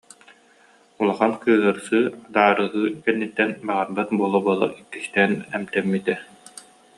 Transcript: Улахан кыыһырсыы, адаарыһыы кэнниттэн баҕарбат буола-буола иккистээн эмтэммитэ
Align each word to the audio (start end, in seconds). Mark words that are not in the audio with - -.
Улахан 0.99 1.31
кыыһырсыы, 1.41 2.03
адаарыһыы 2.27 2.85
кэнниттэн 3.03 3.49
баҕарбат 3.67 4.09
буола-буола 4.17 4.67
иккистээн 4.81 5.33
эмтэммитэ 5.55 6.15